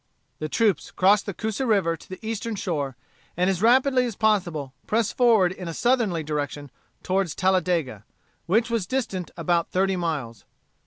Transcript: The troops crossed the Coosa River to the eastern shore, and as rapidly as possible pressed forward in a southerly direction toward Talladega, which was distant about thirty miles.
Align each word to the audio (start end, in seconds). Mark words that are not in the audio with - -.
The 0.39 0.49
troops 0.49 0.89
crossed 0.89 1.27
the 1.27 1.33
Coosa 1.35 1.67
River 1.67 1.95
to 1.95 2.09
the 2.09 2.17
eastern 2.27 2.55
shore, 2.55 2.97
and 3.37 3.51
as 3.51 3.61
rapidly 3.61 4.03
as 4.07 4.15
possible 4.15 4.73
pressed 4.87 5.15
forward 5.15 5.51
in 5.51 5.67
a 5.67 5.75
southerly 5.75 6.23
direction 6.23 6.71
toward 7.03 7.27
Talladega, 7.27 8.03
which 8.47 8.71
was 8.71 8.87
distant 8.87 9.29
about 9.37 9.69
thirty 9.69 9.95
miles. 9.97 10.43